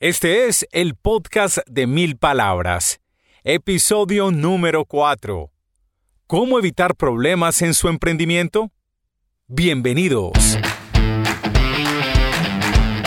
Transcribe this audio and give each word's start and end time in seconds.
Este 0.00 0.48
es 0.48 0.66
el 0.72 0.96
podcast 0.96 1.58
de 1.68 1.86
mil 1.86 2.16
palabras, 2.16 3.00
episodio 3.44 4.32
número 4.32 4.86
4. 4.86 5.52
¿Cómo 6.26 6.58
evitar 6.58 6.96
problemas 6.96 7.62
en 7.62 7.74
su 7.74 7.88
emprendimiento? 7.88 8.72
Bienvenidos. 9.46 10.58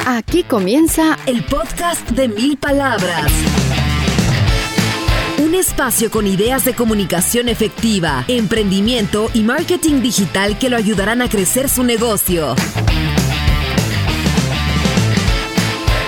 Aquí 0.06 0.44
comienza 0.44 1.18
el 1.26 1.44
podcast 1.44 2.10
de 2.12 2.30
mil 2.30 2.58
palabras. 2.58 3.34
Un 5.40 5.56
espacio 5.56 6.10
con 6.10 6.26
ideas 6.26 6.64
de 6.64 6.74
comunicación 6.74 7.50
efectiva, 7.50 8.24
emprendimiento 8.30 9.30
y 9.34 9.42
marketing 9.42 10.02
digital 10.02 10.58
que 10.58 10.70
lo 10.70 10.78
ayudarán 10.78 11.22
a 11.22 11.28
crecer 11.28 11.68
su 11.68 11.84
negocio. 11.84 12.56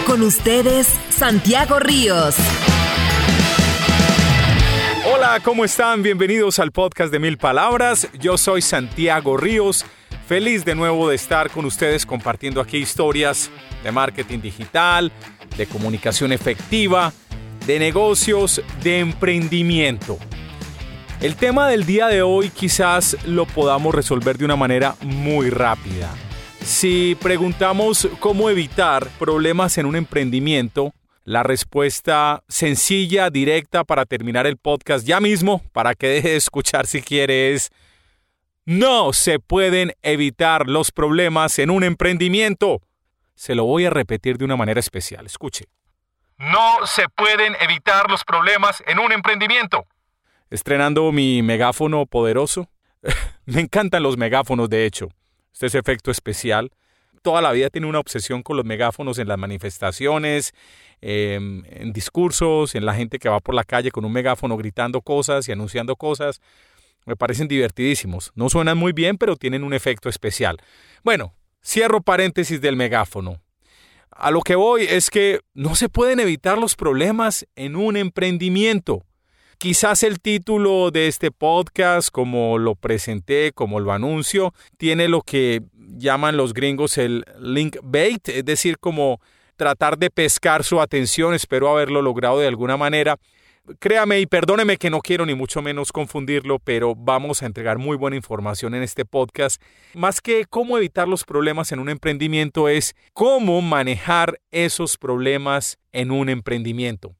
Con 0.09 0.23
ustedes, 0.23 0.87
Santiago 1.11 1.77
Ríos. 1.77 2.35
Hola, 5.05 5.39
¿cómo 5.43 5.63
están? 5.63 6.01
Bienvenidos 6.01 6.57
al 6.57 6.71
podcast 6.71 7.11
de 7.11 7.19
Mil 7.19 7.37
Palabras. 7.37 8.09
Yo 8.19 8.35
soy 8.39 8.63
Santiago 8.63 9.37
Ríos. 9.37 9.85
Feliz 10.27 10.65
de 10.65 10.73
nuevo 10.73 11.09
de 11.09 11.15
estar 11.15 11.51
con 11.51 11.63
ustedes 11.65 12.07
compartiendo 12.07 12.59
aquí 12.59 12.77
historias 12.77 13.51
de 13.83 13.91
marketing 13.91 14.39
digital, 14.39 15.11
de 15.55 15.67
comunicación 15.67 16.31
efectiva, 16.31 17.13
de 17.67 17.77
negocios, 17.77 18.63
de 18.81 19.01
emprendimiento. 19.01 20.17
El 21.21 21.35
tema 21.35 21.67
del 21.67 21.85
día 21.85 22.07
de 22.07 22.23
hoy 22.23 22.49
quizás 22.49 23.15
lo 23.27 23.45
podamos 23.45 23.93
resolver 23.93 24.39
de 24.39 24.45
una 24.45 24.55
manera 24.55 24.95
muy 25.03 25.51
rápida. 25.51 26.09
Si 26.69 27.17
preguntamos 27.19 28.07
cómo 28.19 28.47
evitar 28.47 29.07
problemas 29.17 29.79
en 29.79 29.87
un 29.87 29.95
emprendimiento, 29.95 30.93
la 31.25 31.41
respuesta 31.41 32.43
sencilla, 32.47 33.31
directa 33.31 33.83
para 33.83 34.05
terminar 34.05 34.45
el 34.45 34.55
podcast 34.55 35.05
ya 35.05 35.19
mismo, 35.19 35.63
para 35.73 35.95
que 35.95 36.07
deje 36.07 36.29
de 36.29 36.35
escuchar 36.35 36.85
si 36.85 37.01
quiere, 37.01 37.53
es 37.53 37.71
no 38.65 39.13
se 39.13 39.39
pueden 39.39 39.93
evitar 40.03 40.69
los 40.69 40.91
problemas 40.91 41.57
en 41.57 41.71
un 41.71 41.83
emprendimiento. 41.83 42.81
Se 43.33 43.55
lo 43.55 43.65
voy 43.65 43.85
a 43.85 43.89
repetir 43.89 44.37
de 44.37 44.45
una 44.45 44.55
manera 44.55 44.79
especial. 44.79 45.25
Escuche. 45.25 45.65
No 46.37 46.85
se 46.85 47.09
pueden 47.09 47.57
evitar 47.61 48.11
los 48.11 48.23
problemas 48.23 48.83
en 48.85 48.99
un 48.99 49.11
emprendimiento. 49.11 49.87
Estrenando 50.51 51.11
mi 51.11 51.41
megáfono 51.41 52.05
poderoso. 52.05 52.69
Me 53.45 53.59
encantan 53.59 54.03
los 54.03 54.17
megáfonos, 54.17 54.69
de 54.69 54.85
hecho. 54.85 55.09
Este 55.53 55.67
es 55.67 55.75
efecto 55.75 56.11
especial. 56.11 56.71
Toda 57.21 57.41
la 57.41 57.51
vida 57.51 57.69
tiene 57.69 57.87
una 57.87 57.99
obsesión 57.99 58.43
con 58.43 58.55
los 58.55 58.65
megáfonos 58.65 59.19
en 59.19 59.27
las 59.27 59.37
manifestaciones, 59.37 60.53
em, 61.01 61.63
en 61.67 61.91
discursos, 61.91 62.75
en 62.75 62.85
la 62.85 62.93
gente 62.93 63.19
que 63.19 63.29
va 63.29 63.39
por 63.39 63.55
la 63.55 63.63
calle 63.63 63.91
con 63.91 64.05
un 64.05 64.13
megáfono 64.13 64.55
gritando 64.57 65.01
cosas 65.01 65.47
y 65.47 65.51
anunciando 65.51 65.95
cosas. 65.95 66.39
Me 67.05 67.15
parecen 67.15 67.47
divertidísimos. 67.47 68.31
No 68.35 68.49
suenan 68.49 68.77
muy 68.77 68.93
bien, 68.93 69.17
pero 69.17 69.35
tienen 69.35 69.63
un 69.63 69.73
efecto 69.73 70.09
especial. 70.09 70.57
Bueno, 71.03 71.33
cierro 71.63 72.01
paréntesis 72.01 72.61
del 72.61 72.75
megáfono. 72.75 73.41
A 74.11 74.31
lo 74.31 74.41
que 74.41 74.55
voy 74.55 74.83
es 74.83 75.09
que 75.09 75.39
no 75.53 75.75
se 75.75 75.89
pueden 75.89 76.19
evitar 76.19 76.57
los 76.57 76.75
problemas 76.75 77.47
en 77.55 77.75
un 77.75 77.95
emprendimiento. 77.95 79.05
Quizás 79.61 80.03
el 80.03 80.21
título 80.21 80.89
de 80.89 81.07
este 81.07 81.31
podcast, 81.31 82.11
como 82.11 82.57
lo 82.57 82.75
presenté, 82.75 83.51
como 83.51 83.81
lo 83.81 83.91
anuncio, 83.91 84.53
tiene 84.77 85.09
lo 85.09 85.21
que 85.21 85.63
llaman 85.75 86.37
los 86.37 86.53
gringos 86.53 86.97
el 86.97 87.25
link 87.41 87.75
bait, 87.83 88.25
es 88.29 88.45
decir, 88.45 88.77
como 88.79 89.19
tratar 89.57 89.97
de 89.97 90.09
pescar 90.11 90.63
su 90.63 90.79
atención, 90.79 91.33
espero 91.33 91.67
haberlo 91.67 92.01
logrado 92.01 92.39
de 92.39 92.47
alguna 92.47 92.77
manera. 92.77 93.17
Créame 93.79 94.21
y 94.21 94.27
perdóneme 94.27 94.77
que 94.77 94.89
no 94.89 95.01
quiero 95.01 95.25
ni 95.25 95.35
mucho 95.35 95.61
menos 95.61 95.91
confundirlo, 95.91 96.59
pero 96.59 96.95
vamos 96.95 97.43
a 97.43 97.45
entregar 97.45 97.79
muy 97.79 97.97
buena 97.97 98.15
información 98.15 98.75
en 98.75 98.83
este 98.83 99.03
podcast. 99.03 99.61
Más 99.93 100.21
que 100.21 100.45
cómo 100.49 100.77
evitar 100.77 101.09
los 101.09 101.25
problemas 101.25 101.73
en 101.73 101.79
un 101.79 101.89
emprendimiento 101.89 102.69
es 102.69 102.95
cómo 103.11 103.61
manejar 103.61 104.39
esos 104.51 104.95
problemas 104.95 105.79
en 105.91 106.11
un 106.11 106.29
emprendimiento. 106.29 107.18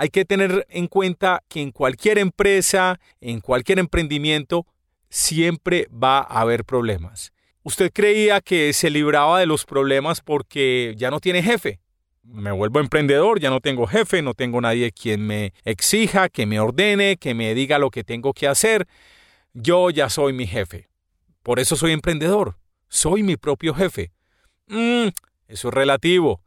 Hay 0.00 0.10
que 0.10 0.24
tener 0.24 0.64
en 0.70 0.86
cuenta 0.86 1.42
que 1.48 1.60
en 1.60 1.72
cualquier 1.72 2.18
empresa, 2.18 3.00
en 3.20 3.40
cualquier 3.40 3.80
emprendimiento, 3.80 4.64
siempre 5.10 5.88
va 5.92 6.18
a 6.18 6.42
haber 6.42 6.64
problemas. 6.64 7.32
Usted 7.64 7.90
creía 7.92 8.40
que 8.40 8.72
se 8.74 8.90
libraba 8.90 9.40
de 9.40 9.46
los 9.46 9.64
problemas 9.64 10.20
porque 10.20 10.94
ya 10.96 11.10
no 11.10 11.18
tiene 11.18 11.42
jefe. 11.42 11.80
Me 12.22 12.52
vuelvo 12.52 12.78
emprendedor, 12.78 13.40
ya 13.40 13.50
no 13.50 13.58
tengo 13.58 13.88
jefe, 13.88 14.22
no 14.22 14.34
tengo 14.34 14.60
nadie 14.60 14.92
quien 14.92 15.26
me 15.26 15.52
exija, 15.64 16.28
que 16.28 16.46
me 16.46 16.60
ordene, 16.60 17.16
que 17.16 17.34
me 17.34 17.52
diga 17.52 17.80
lo 17.80 17.90
que 17.90 18.04
tengo 18.04 18.32
que 18.34 18.46
hacer. 18.46 18.86
Yo 19.52 19.90
ya 19.90 20.08
soy 20.10 20.32
mi 20.32 20.46
jefe. 20.46 20.88
Por 21.42 21.58
eso 21.58 21.74
soy 21.74 21.90
emprendedor. 21.90 22.56
Soy 22.88 23.24
mi 23.24 23.36
propio 23.36 23.74
jefe. 23.74 24.12
Mm, 24.68 25.08
eso 25.48 25.68
es 25.68 25.74
relativo. 25.74 26.40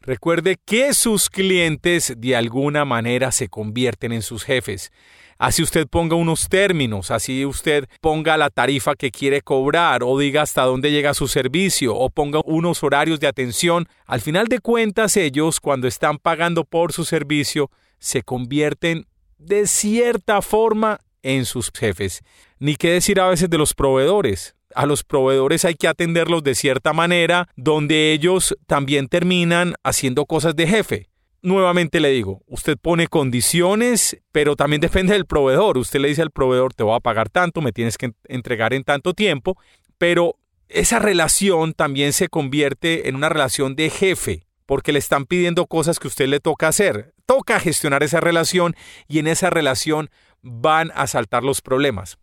Recuerde 0.00 0.56
que 0.64 0.94
sus 0.94 1.28
clientes 1.28 2.14
de 2.16 2.36
alguna 2.36 2.84
manera 2.84 3.32
se 3.32 3.48
convierten 3.48 4.12
en 4.12 4.22
sus 4.22 4.44
jefes. 4.44 4.92
Así 5.38 5.62
usted 5.62 5.86
ponga 5.86 6.16
unos 6.16 6.48
términos, 6.48 7.10
así 7.10 7.44
usted 7.44 7.88
ponga 8.00 8.36
la 8.36 8.50
tarifa 8.50 8.96
que 8.96 9.12
quiere 9.12 9.40
cobrar 9.40 10.02
o 10.02 10.18
diga 10.18 10.42
hasta 10.42 10.62
dónde 10.62 10.90
llega 10.90 11.14
su 11.14 11.28
servicio 11.28 11.94
o 11.94 12.10
ponga 12.10 12.40
unos 12.44 12.82
horarios 12.82 13.20
de 13.20 13.28
atención, 13.28 13.88
al 14.06 14.20
final 14.20 14.48
de 14.48 14.58
cuentas 14.58 15.16
ellos 15.16 15.60
cuando 15.60 15.86
están 15.86 16.18
pagando 16.18 16.64
por 16.64 16.92
su 16.92 17.04
servicio 17.04 17.70
se 18.00 18.22
convierten 18.22 19.06
de 19.38 19.68
cierta 19.68 20.42
forma 20.42 20.98
en 21.22 21.44
sus 21.44 21.70
jefes. 21.70 22.22
Ni 22.58 22.74
qué 22.74 22.90
decir 22.92 23.20
a 23.20 23.28
veces 23.28 23.48
de 23.48 23.58
los 23.58 23.74
proveedores 23.74 24.56
a 24.78 24.86
los 24.86 25.02
proveedores 25.02 25.64
hay 25.64 25.74
que 25.74 25.88
atenderlos 25.88 26.44
de 26.44 26.54
cierta 26.54 26.92
manera, 26.92 27.48
donde 27.56 28.12
ellos 28.12 28.56
también 28.68 29.08
terminan 29.08 29.74
haciendo 29.82 30.24
cosas 30.24 30.54
de 30.54 30.68
jefe. 30.68 31.08
Nuevamente 31.42 31.98
le 31.98 32.10
digo, 32.10 32.42
usted 32.46 32.78
pone 32.80 33.08
condiciones, 33.08 34.18
pero 34.30 34.54
también 34.54 34.80
depende 34.80 35.14
del 35.14 35.26
proveedor. 35.26 35.78
Usted 35.78 35.98
le 35.98 36.06
dice 36.06 36.22
al 36.22 36.30
proveedor, 36.30 36.74
te 36.74 36.84
voy 36.84 36.94
a 36.94 37.00
pagar 37.00 37.28
tanto, 37.28 37.60
me 37.60 37.72
tienes 37.72 37.98
que 37.98 38.12
entregar 38.28 38.72
en 38.72 38.84
tanto 38.84 39.14
tiempo, 39.14 39.58
pero 39.98 40.36
esa 40.68 41.00
relación 41.00 41.72
también 41.72 42.12
se 42.12 42.28
convierte 42.28 43.08
en 43.08 43.16
una 43.16 43.28
relación 43.28 43.74
de 43.74 43.90
jefe, 43.90 44.46
porque 44.64 44.92
le 44.92 45.00
están 45.00 45.26
pidiendo 45.26 45.66
cosas 45.66 45.98
que 45.98 46.06
usted 46.06 46.28
le 46.28 46.38
toca 46.38 46.68
hacer. 46.68 47.14
Toca 47.26 47.58
gestionar 47.58 48.04
esa 48.04 48.20
relación 48.20 48.76
y 49.08 49.18
en 49.18 49.26
esa 49.26 49.50
relación 49.50 50.08
van 50.40 50.92
a 50.94 51.08
saltar 51.08 51.42
los 51.42 51.62
problemas. 51.62 52.16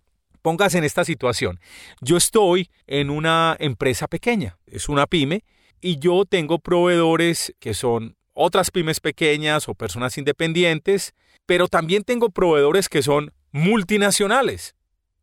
Póngase 0.46 0.78
en 0.78 0.84
esta 0.84 1.04
situación. 1.04 1.60
Yo 2.02 2.18
estoy 2.18 2.70
en 2.86 3.10
una 3.10 3.56
empresa 3.58 4.08
pequeña, 4.08 4.60
es 4.68 4.90
una 4.90 5.08
pyme, 5.08 5.44
y 5.82 5.98
yo 5.98 6.24
tengo 6.24 6.60
proveedores 6.60 7.56
que 7.60 7.74
son 7.74 8.16
otras 8.36 8.70
pymes 8.70 9.00
pequeñas 9.00 9.68
o 9.68 9.74
personas 9.74 10.20
independientes, 10.20 11.16
pero 11.48 11.68
también 11.68 12.04
tengo 12.04 12.30
proveedores 12.30 12.90
que 12.90 13.02
son 13.02 13.34
multinacionales. 13.52 14.76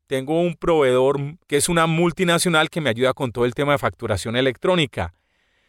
Tengo 0.08 0.40
un 0.40 0.56
proveedor 0.56 1.20
que 1.46 1.56
es 1.56 1.68
una 1.68 1.86
multinacional 1.86 2.68
que 2.68 2.80
me 2.80 2.90
ayuda 2.90 3.14
con 3.14 3.30
todo 3.30 3.44
el 3.44 3.54
tema 3.54 3.70
de 3.70 3.78
facturación 3.78 4.34
electrónica. 4.34 5.14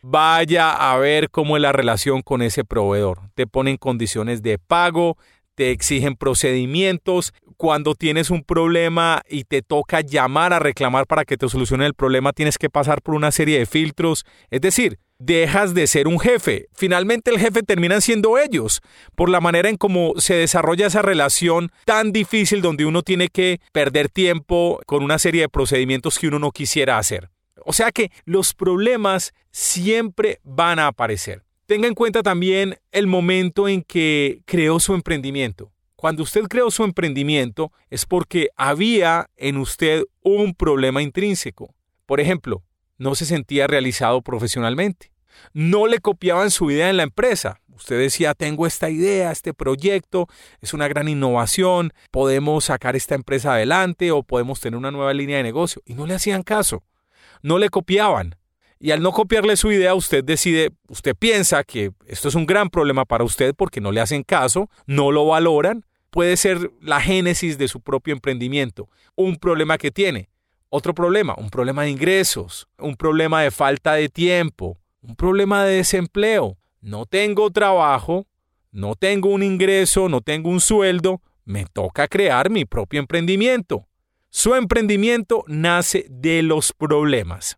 Vaya 0.01 0.71
a 0.71 0.97
ver 0.97 1.29
cómo 1.29 1.57
es 1.57 1.61
la 1.61 1.71
relación 1.71 2.23
con 2.23 2.41
ese 2.41 2.65
proveedor. 2.65 3.19
Te 3.35 3.45
ponen 3.45 3.77
condiciones 3.77 4.41
de 4.41 4.57
pago, 4.57 5.15
te 5.55 5.71
exigen 5.71 6.15
procedimientos. 6.15 7.33
Cuando 7.57 7.95
tienes 7.95 8.29
un 8.29 8.43
problema 8.43 9.21
y 9.29 9.43
te 9.45 9.61
toca 9.61 10.01
llamar 10.01 10.53
a 10.53 10.59
reclamar 10.59 11.07
para 11.07 11.25
que 11.25 11.37
te 11.37 11.47
solucione 11.47 11.85
el 11.85 11.93
problema, 11.93 12.33
tienes 12.33 12.57
que 12.57 12.69
pasar 12.69 13.01
por 13.01 13.15
una 13.15 13.31
serie 13.31 13.59
de 13.59 13.65
filtros. 13.65 14.25
Es 14.49 14.61
decir, 14.61 14.99
dejas 15.19 15.73
de 15.73 15.87
ser 15.87 16.07
un 16.07 16.19
jefe. 16.19 16.67
Finalmente 16.73 17.31
el 17.31 17.39
jefe 17.39 17.63
terminan 17.63 18.01
siendo 18.01 18.37
ellos, 18.37 18.81
por 19.15 19.29
la 19.29 19.39
manera 19.39 19.69
en 19.69 19.77
cómo 19.77 20.13
se 20.17 20.35
desarrolla 20.35 20.87
esa 20.87 21.01
relación 21.01 21.71
tan 21.85 22.11
difícil 22.11 22.61
donde 22.61 22.85
uno 22.85 23.03
tiene 23.03 23.29
que 23.29 23.61
perder 23.71 24.09
tiempo 24.09 24.81
con 24.85 25.03
una 25.03 25.19
serie 25.19 25.41
de 25.41 25.49
procedimientos 25.49 26.19
que 26.19 26.27
uno 26.27 26.39
no 26.39 26.51
quisiera 26.51 26.97
hacer. 26.97 27.29
O 27.65 27.71
sea 27.71 27.91
que 27.91 28.11
los 28.25 28.53
problemas 28.53 29.33
siempre 29.51 30.39
van 30.43 30.79
a 30.79 30.87
aparecer. 30.87 31.42
Tenga 31.65 31.87
en 31.87 31.93
cuenta 31.93 32.23
también 32.23 32.77
el 32.91 33.07
momento 33.07 33.69
en 33.69 33.83
que 33.83 34.41
creó 34.45 34.81
su 34.81 34.93
emprendimiento. 34.93 35.71
Cuando 35.95 36.23
usted 36.23 36.43
creó 36.49 36.69
su 36.69 36.83
emprendimiento 36.83 37.71
es 37.89 38.05
porque 38.05 38.49
había 38.57 39.29
en 39.37 39.55
usted 39.55 40.03
un 40.21 40.53
problema 40.55 41.01
intrínseco. 41.01 41.73
Por 42.05 42.19
ejemplo, 42.19 42.63
no 42.97 43.15
se 43.15 43.25
sentía 43.25 43.67
realizado 43.67 44.21
profesionalmente. 44.21 45.13
No 45.53 45.87
le 45.87 45.99
copiaban 45.99 46.51
su 46.51 46.69
idea 46.69 46.89
en 46.89 46.97
la 46.97 47.03
empresa. 47.03 47.61
Usted 47.73 47.97
decía, 47.97 48.33
tengo 48.33 48.67
esta 48.67 48.89
idea, 48.89 49.31
este 49.31 49.53
proyecto, 49.53 50.27
es 50.59 50.73
una 50.73 50.89
gran 50.89 51.07
innovación, 51.07 51.93
podemos 52.11 52.65
sacar 52.65 52.97
esta 52.97 53.15
empresa 53.15 53.53
adelante 53.53 54.11
o 54.11 54.23
podemos 54.23 54.59
tener 54.59 54.77
una 54.77 54.91
nueva 54.91 55.13
línea 55.13 55.37
de 55.37 55.43
negocio. 55.43 55.81
Y 55.85 55.93
no 55.93 56.05
le 56.05 56.13
hacían 56.13 56.43
caso. 56.43 56.83
No 57.41 57.57
le 57.57 57.69
copiaban. 57.69 58.35
Y 58.79 58.91
al 58.91 59.01
no 59.01 59.11
copiarle 59.11 59.55
su 59.55 59.71
idea, 59.71 59.95
usted 59.95 60.23
decide, 60.23 60.71
usted 60.87 61.15
piensa 61.15 61.63
que 61.63 61.91
esto 62.05 62.27
es 62.27 62.35
un 62.35 62.45
gran 62.45 62.69
problema 62.69 63.05
para 63.05 63.23
usted 63.23 63.55
porque 63.55 63.81
no 63.81 63.91
le 63.91 64.01
hacen 64.01 64.23
caso, 64.23 64.69
no 64.85 65.11
lo 65.11 65.25
valoran. 65.25 65.85
Puede 66.09 66.37
ser 66.37 66.71
la 66.81 67.01
génesis 67.01 67.57
de 67.57 67.67
su 67.67 67.81
propio 67.81 68.13
emprendimiento, 68.13 68.89
un 69.15 69.37
problema 69.37 69.77
que 69.77 69.89
tiene. 69.89 70.29
Otro 70.69 70.93
problema, 70.93 71.35
un 71.37 71.49
problema 71.49 71.83
de 71.83 71.91
ingresos, 71.91 72.67
un 72.77 72.95
problema 72.95 73.41
de 73.41 73.51
falta 73.51 73.93
de 73.93 74.09
tiempo, 74.09 74.79
un 75.01 75.15
problema 75.15 75.63
de 75.65 75.77
desempleo. 75.77 76.57
No 76.81 77.05
tengo 77.05 77.49
trabajo, 77.51 78.27
no 78.71 78.95
tengo 78.95 79.29
un 79.29 79.43
ingreso, 79.43 80.09
no 80.09 80.21
tengo 80.21 80.49
un 80.49 80.59
sueldo, 80.59 81.21
me 81.45 81.65
toca 81.65 82.07
crear 82.07 82.49
mi 82.49 82.65
propio 82.65 82.99
emprendimiento. 82.99 83.87
Su 84.29 84.55
emprendimiento 84.55 85.43
nace 85.47 86.07
de 86.09 86.41
los 86.41 86.73
problemas, 86.73 87.57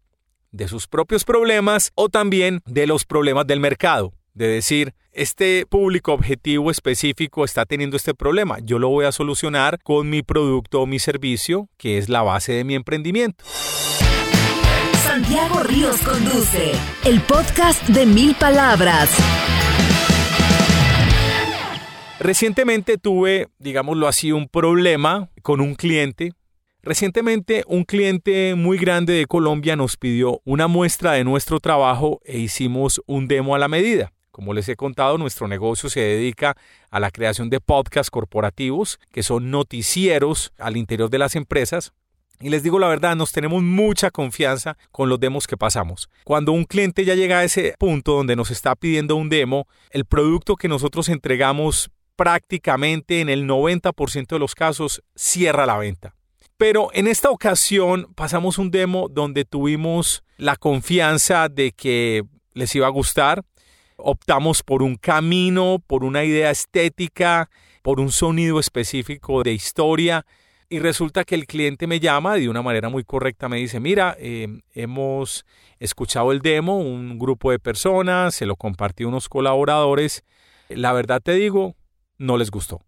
de 0.55 0.67
sus 0.67 0.87
propios 0.87 1.25
problemas 1.25 1.91
o 1.95 2.09
también 2.09 2.61
de 2.65 2.87
los 2.87 3.05
problemas 3.05 3.45
del 3.45 3.59
mercado. 3.59 4.13
De 4.33 4.47
decir, 4.47 4.93
este 5.11 5.65
público 5.65 6.13
objetivo 6.13 6.71
específico 6.71 7.45
está 7.45 7.65
teniendo 7.65 7.95
este 7.95 8.13
problema, 8.13 8.57
yo 8.61 8.79
lo 8.79 8.89
voy 8.89 9.05
a 9.05 9.11
solucionar 9.11 9.79
con 9.81 10.09
mi 10.09 10.23
producto 10.23 10.81
o 10.81 10.85
mi 10.85 10.99
servicio, 10.99 11.69
que 11.77 11.97
es 11.97 12.09
la 12.09 12.21
base 12.21 12.53
de 12.53 12.63
mi 12.63 12.75
emprendimiento. 12.75 13.45
Santiago 15.03 15.63
Ríos 15.63 16.01
conduce 16.01 16.73
el 17.05 17.21
podcast 17.21 17.87
de 17.87 18.05
mil 18.05 18.35
palabras. 18.35 19.09
Recientemente 22.19 22.97
tuve, 22.97 23.47
digámoslo 23.59 24.07
así, 24.07 24.31
un 24.31 24.47
problema 24.47 25.29
con 25.41 25.61
un 25.61 25.75
cliente. 25.75 26.33
Recientemente 26.85 27.63
un 27.65 27.83
cliente 27.83 28.53
muy 28.53 28.77
grande 28.77 29.13
de 29.13 29.25
Colombia 29.25 29.75
nos 29.75 29.97
pidió 29.97 30.41
una 30.45 30.67
muestra 30.67 31.13
de 31.13 31.23
nuestro 31.23 31.59
trabajo 31.59 32.21
e 32.23 32.37
hicimos 32.37 33.01
un 33.07 33.27
demo 33.27 33.55
a 33.55 33.57
la 33.59 33.67
medida. 33.67 34.13
Como 34.29 34.53
les 34.53 34.69
he 34.69 34.75
contado, 34.75 35.17
nuestro 35.17 35.47
negocio 35.47 35.89
se 35.89 36.01
dedica 36.01 36.55
a 36.91 36.99
la 36.99 37.09
creación 37.09 37.49
de 37.49 37.59
podcasts 37.59 38.11
corporativos, 38.11 38.99
que 39.11 39.23
son 39.23 39.49
noticieros 39.49 40.53
al 40.59 40.77
interior 40.77 41.09
de 41.09 41.17
las 41.17 41.35
empresas. 41.35 41.91
Y 42.39 42.49
les 42.49 42.61
digo 42.61 42.77
la 42.77 42.87
verdad, 42.87 43.15
nos 43.15 43.31
tenemos 43.31 43.63
mucha 43.63 44.11
confianza 44.11 44.77
con 44.91 45.09
los 45.09 45.19
demos 45.19 45.47
que 45.47 45.57
pasamos. 45.57 46.07
Cuando 46.23 46.51
un 46.51 46.65
cliente 46.65 47.03
ya 47.03 47.15
llega 47.15 47.39
a 47.39 47.43
ese 47.43 47.73
punto 47.79 48.11
donde 48.11 48.35
nos 48.35 48.51
está 48.51 48.75
pidiendo 48.75 49.15
un 49.15 49.29
demo, 49.29 49.67
el 49.89 50.05
producto 50.05 50.55
que 50.55 50.67
nosotros 50.67 51.09
entregamos 51.09 51.89
prácticamente 52.15 53.21
en 53.21 53.29
el 53.29 53.47
90% 53.47 54.27
de 54.27 54.39
los 54.39 54.53
casos 54.53 55.01
cierra 55.15 55.65
la 55.65 55.79
venta. 55.79 56.14
Pero 56.57 56.89
en 56.93 57.07
esta 57.07 57.29
ocasión 57.29 58.13
pasamos 58.15 58.57
un 58.57 58.71
demo 58.71 59.09
donde 59.09 59.43
tuvimos 59.43 60.23
la 60.37 60.55
confianza 60.55 61.49
de 61.49 61.71
que 61.71 62.23
les 62.53 62.73
iba 62.75 62.87
a 62.87 62.91
gustar. 62.91 63.43
Optamos 63.97 64.63
por 64.63 64.81
un 64.81 64.95
camino, 64.95 65.83
por 65.85 66.03
una 66.03 66.23
idea 66.23 66.51
estética, 66.51 67.49
por 67.81 67.99
un 67.99 68.11
sonido 68.11 68.59
específico 68.59 69.43
de 69.43 69.53
historia. 69.53 70.25
Y 70.67 70.79
resulta 70.79 71.25
que 71.25 71.35
el 71.35 71.45
cliente 71.45 71.87
me 71.87 71.99
llama 71.99 72.35
de 72.35 72.49
una 72.49 72.61
manera 72.61 72.89
muy 72.89 73.03
correcta, 73.03 73.47
me 73.47 73.57
dice, 73.57 73.79
mira, 73.79 74.15
eh, 74.19 74.47
hemos 74.73 75.45
escuchado 75.79 76.31
el 76.31 76.41
demo, 76.41 76.79
un 76.79 77.19
grupo 77.19 77.51
de 77.51 77.59
personas, 77.59 78.33
se 78.33 78.47
lo 78.47 78.55
compartí 78.55 79.03
a 79.03 79.07
unos 79.07 79.29
colaboradores. 79.29 80.23
La 80.69 80.91
verdad 80.91 81.21
te 81.21 81.33
digo, 81.33 81.75
no 82.17 82.37
les 82.37 82.49
gustó. 82.49 82.81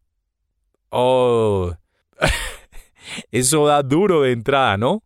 Oh, 0.90 1.76
eso 3.32 3.68
da 3.68 3.84
duro 3.84 4.22
de 4.22 4.32
entrada, 4.32 4.78
¿no? 4.78 5.04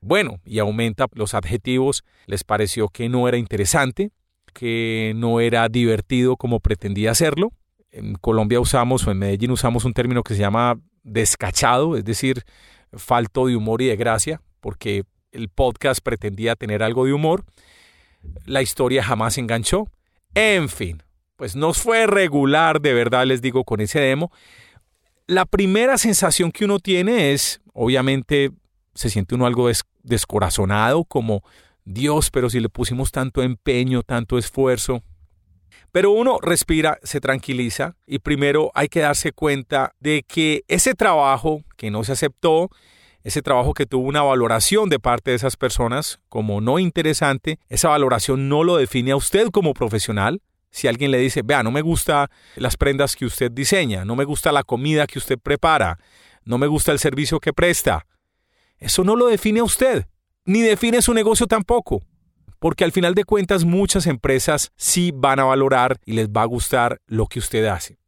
Bueno, 0.00 0.40
y 0.44 0.58
aumenta 0.58 1.06
los 1.12 1.34
adjetivos, 1.34 2.04
les 2.26 2.44
pareció 2.44 2.88
que 2.88 3.08
no 3.08 3.28
era 3.28 3.36
interesante, 3.36 4.10
que 4.52 5.12
no 5.16 5.40
era 5.40 5.68
divertido 5.68 6.36
como 6.36 6.60
pretendía 6.60 7.10
hacerlo. 7.10 7.52
En 7.92 8.14
Colombia 8.14 8.60
usamos, 8.60 9.06
o 9.06 9.10
en 9.10 9.18
Medellín 9.18 9.50
usamos 9.50 9.84
un 9.84 9.92
término 9.92 10.22
que 10.22 10.34
se 10.34 10.40
llama 10.40 10.78
descachado, 11.02 11.96
es 11.96 12.04
decir, 12.04 12.44
falto 12.92 13.46
de 13.46 13.56
humor 13.56 13.82
y 13.82 13.86
de 13.86 13.96
gracia, 13.96 14.40
porque 14.60 15.04
el 15.32 15.48
podcast 15.48 16.00
pretendía 16.02 16.56
tener 16.56 16.82
algo 16.82 17.04
de 17.04 17.12
humor. 17.12 17.44
La 18.44 18.62
historia 18.62 19.02
jamás 19.02 19.38
enganchó. 19.38 19.88
En 20.34 20.68
fin, 20.68 21.02
pues 21.36 21.56
nos 21.56 21.78
fue 21.78 22.06
regular, 22.06 22.80
de 22.80 22.94
verdad 22.94 23.26
les 23.26 23.42
digo, 23.42 23.64
con 23.64 23.80
ese 23.80 24.00
demo. 24.00 24.30
La 25.30 25.46
primera 25.46 25.96
sensación 25.96 26.50
que 26.50 26.64
uno 26.64 26.80
tiene 26.80 27.30
es, 27.32 27.60
obviamente, 27.72 28.50
se 28.96 29.10
siente 29.10 29.36
uno 29.36 29.46
algo 29.46 29.70
descorazonado, 30.02 31.04
como 31.04 31.44
Dios, 31.84 32.32
pero 32.32 32.50
si 32.50 32.58
le 32.58 32.68
pusimos 32.68 33.12
tanto 33.12 33.40
empeño, 33.40 34.02
tanto 34.02 34.38
esfuerzo. 34.38 35.04
Pero 35.92 36.10
uno 36.10 36.38
respira, 36.42 36.98
se 37.04 37.20
tranquiliza 37.20 37.94
y 38.08 38.18
primero 38.18 38.72
hay 38.74 38.88
que 38.88 38.98
darse 38.98 39.30
cuenta 39.30 39.94
de 40.00 40.24
que 40.26 40.64
ese 40.66 40.94
trabajo 40.94 41.62
que 41.76 41.92
no 41.92 42.02
se 42.02 42.10
aceptó, 42.10 42.68
ese 43.22 43.40
trabajo 43.40 43.72
que 43.72 43.86
tuvo 43.86 44.08
una 44.08 44.22
valoración 44.22 44.88
de 44.88 44.98
parte 44.98 45.30
de 45.30 45.36
esas 45.36 45.56
personas 45.56 46.18
como 46.28 46.60
no 46.60 46.80
interesante, 46.80 47.60
esa 47.68 47.90
valoración 47.90 48.48
no 48.48 48.64
lo 48.64 48.78
define 48.78 49.12
a 49.12 49.16
usted 49.16 49.50
como 49.50 49.74
profesional, 49.74 50.42
si 50.70 50.88
alguien 50.88 51.10
le 51.10 51.18
dice, 51.18 51.42
vea, 51.44 51.62
no 51.62 51.70
me 51.70 51.82
gusta 51.82 52.30
las 52.56 52.76
prendas 52.76 53.16
que 53.16 53.26
usted 53.26 53.50
diseña, 53.50 54.04
no 54.04 54.16
me 54.16 54.24
gusta 54.24 54.52
la 54.52 54.62
comida 54.62 55.06
que 55.06 55.18
usted 55.18 55.38
prepara, 55.38 55.98
no 56.44 56.58
me 56.58 56.66
gusta 56.66 56.92
el 56.92 56.98
servicio 56.98 57.40
que 57.40 57.52
presta, 57.52 58.06
eso 58.78 59.04
no 59.04 59.14
lo 59.14 59.26
define 59.26 59.60
a 59.60 59.64
usted, 59.64 60.06
ni 60.44 60.60
define 60.62 61.02
su 61.02 61.12
negocio 61.12 61.46
tampoco. 61.46 62.02
Porque 62.58 62.84
al 62.84 62.92
final 62.92 63.14
de 63.14 63.24
cuentas 63.24 63.64
muchas 63.64 64.06
empresas 64.06 64.70
sí 64.76 65.12
van 65.14 65.40
a 65.40 65.44
valorar 65.44 65.98
y 66.04 66.12
les 66.12 66.28
va 66.28 66.42
a 66.42 66.46
gustar 66.46 67.00
lo 67.06 67.26
que 67.26 67.38
usted 67.38 67.64
hace. 67.66 67.98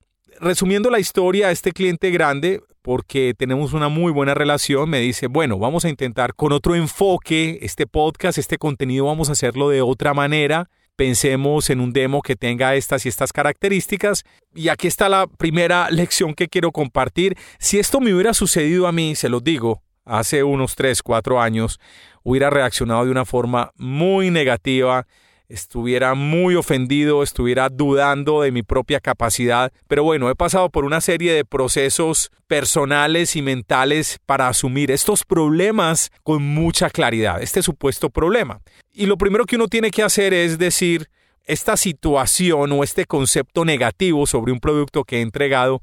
Resumiendo 0.41 0.91
la 0.91 0.99
historia, 0.99 1.51
este 1.51 1.73
cliente 1.73 2.11
grande, 2.11 2.63
porque 2.83 3.35
tenemos 3.37 3.73
una 3.73 3.89
muy 3.89 4.13
buena 4.13 4.35
relación, 4.35 4.91
me 4.91 5.01
dice, 5.01 5.27
bueno, 5.27 5.59
vamos 5.59 5.85
a 5.85 5.89
intentar 5.89 6.35
con 6.35 6.53
otro 6.53 6.75
enfoque 6.75 7.61
este 7.63 7.87
podcast, 7.87 8.39
este 8.39 8.59
contenido, 8.59 9.07
vamos 9.07 9.29
a 9.29 9.33
hacerlo 9.33 9.69
de 9.69 9.83
otra 9.83 10.15
manera 10.15 10.69
pensemos 11.03 11.69
en 11.69 11.81
un 11.81 11.93
demo 11.93 12.23
que 12.23 12.37
tenga 12.37 12.77
estas 12.77 13.05
y 13.07 13.09
estas 13.09 13.33
características. 13.33 14.23
Y 14.55 14.69
aquí 14.69 14.87
está 14.87 15.09
la 15.09 15.27
primera 15.27 15.91
lección 15.91 16.33
que 16.33 16.47
quiero 16.47 16.71
compartir. 16.71 17.37
Si 17.59 17.81
esto 17.81 17.99
me 17.99 18.15
hubiera 18.15 18.35
sucedido 18.35 18.87
a 18.87 18.93
mí, 18.93 19.17
se 19.17 19.29
lo 19.29 19.41
digo, 19.41 19.83
hace 20.05 20.45
unos 20.45 20.77
3, 20.77 21.03
4 21.03 21.43
años, 21.43 21.81
hubiera 22.23 22.51
reaccionado 22.51 23.05
de 23.05 23.11
una 23.11 23.25
forma 23.25 23.73
muy 23.75 24.31
negativa 24.31 25.09
estuviera 25.53 26.15
muy 26.15 26.55
ofendido, 26.55 27.23
estuviera 27.23 27.69
dudando 27.69 28.41
de 28.41 28.51
mi 28.51 28.63
propia 28.63 29.01
capacidad. 29.01 29.71
Pero 29.87 30.03
bueno, 30.03 30.31
he 30.31 30.35
pasado 30.35 30.71
por 30.71 30.87
una 30.87 31.03
serie 31.03 31.35
de 31.35 31.45
procesos 31.45 32.31
personales 32.47 33.37
y 33.37 33.43
mentales 33.43 34.19
para 34.25 34.49
asumir 34.49 34.91
estos 34.91 35.25
problemas 35.25 36.11
con 36.23 36.43
mucha 36.43 36.89
claridad, 36.89 37.43
este 37.43 37.63
supuesto 37.63 38.09
problema. 38.09 38.63
Y 38.95 39.05
lo 39.05 39.19
primero 39.19 39.45
que 39.45 39.57
uno 39.57 39.69
tiene 39.69 39.91
que 39.91 40.03
hacer 40.03 40.33
es 40.33 40.57
decir, 40.57 41.11
esta 41.45 41.77
situación 41.77 42.73
o 42.73 42.83
este 42.83 43.05
concepto 43.05 43.67
negativo 43.67 44.27
sobre 44.27 44.53
un 44.53 44.61
producto 44.61 45.05
que 45.05 45.19
he 45.19 45.21
entregado, 45.21 45.83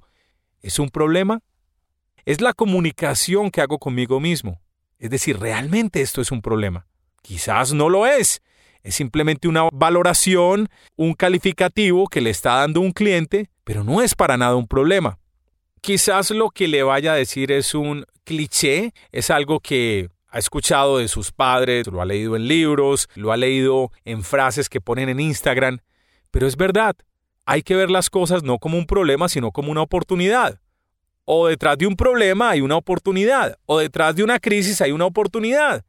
¿es 0.63 0.79
un 0.79 0.89
problema? 0.89 1.41
Es 2.25 2.41
la 2.41 2.53
comunicación 2.53 3.51
que 3.51 3.61
hago 3.61 3.77
conmigo 3.77 4.19
mismo. 4.19 4.61
Es 4.97 5.11
decir, 5.11 5.39
realmente 5.39 6.01
esto 6.01 6.21
es 6.21 6.31
un 6.31 6.41
problema. 6.41 6.87
Quizás 7.21 7.73
no 7.73 7.89
lo 7.89 8.07
es, 8.07 8.41
es 8.83 8.95
simplemente 8.95 9.47
una 9.47 9.67
valoración, 9.71 10.69
un 10.95 11.13
calificativo 11.13 12.07
que 12.07 12.21
le 12.21 12.29
está 12.29 12.55
dando 12.55 12.81
un 12.81 12.91
cliente, 12.91 13.49
pero 13.63 13.83
no 13.83 14.01
es 14.01 14.15
para 14.15 14.37
nada 14.37 14.55
un 14.55 14.67
problema. 14.67 15.19
Quizás 15.81 16.31
lo 16.31 16.49
que 16.49 16.67
le 16.67 16.83
vaya 16.83 17.13
a 17.13 17.15
decir 17.15 17.51
es 17.51 17.73
un 17.73 18.05
cliché, 18.23 18.93
es 19.11 19.29
algo 19.29 19.59
que 19.59 20.09
ha 20.27 20.39
escuchado 20.39 20.99
de 20.99 21.07
sus 21.07 21.31
padres, 21.31 21.87
lo 21.87 22.01
ha 22.01 22.05
leído 22.05 22.35
en 22.35 22.47
libros, 22.47 23.07
lo 23.15 23.31
ha 23.31 23.37
leído 23.37 23.91
en 24.05 24.23
frases 24.23 24.69
que 24.69 24.81
ponen 24.81 25.09
en 25.09 25.19
Instagram, 25.19 25.79
pero 26.31 26.47
es 26.47 26.55
verdad. 26.55 26.95
Hay 27.45 27.63
que 27.63 27.75
ver 27.75 27.89
las 27.89 28.09
cosas 28.09 28.43
no 28.43 28.59
como 28.59 28.77
un 28.77 28.85
problema, 28.85 29.27
sino 29.27 29.51
como 29.51 29.71
una 29.71 29.81
oportunidad. 29.81 30.59
O 31.25 31.47
detrás 31.47 31.77
de 31.77 31.87
un 31.87 31.95
problema 31.95 32.51
hay 32.51 32.61
una 32.61 32.75
oportunidad, 32.75 33.57
o 33.65 33.79
detrás 33.79 34.15
de 34.15 34.23
una 34.23 34.39
crisis 34.39 34.81
hay 34.81 34.91
una 34.91 35.05
oportunidad. 35.05 35.83